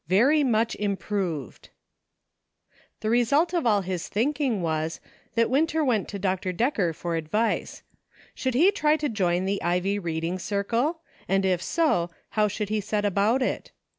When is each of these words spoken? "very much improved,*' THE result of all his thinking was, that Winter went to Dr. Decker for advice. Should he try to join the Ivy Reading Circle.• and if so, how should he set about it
"very 0.07 0.43
much 0.43 0.73
improved,*' 0.77 1.69
THE 3.01 3.09
result 3.11 3.53
of 3.53 3.67
all 3.67 3.81
his 3.81 4.07
thinking 4.07 4.63
was, 4.63 4.99
that 5.35 5.47
Winter 5.47 5.85
went 5.85 6.07
to 6.07 6.17
Dr. 6.17 6.51
Decker 6.51 6.91
for 6.91 7.15
advice. 7.15 7.83
Should 8.33 8.55
he 8.55 8.71
try 8.71 8.97
to 8.97 9.09
join 9.09 9.45
the 9.45 9.61
Ivy 9.61 9.99
Reading 9.99 10.39
Circle.• 10.39 10.93
and 11.27 11.45
if 11.45 11.61
so, 11.61 12.09
how 12.29 12.47
should 12.47 12.69
he 12.69 12.81
set 12.81 13.05
about 13.05 13.43
it 13.43 13.69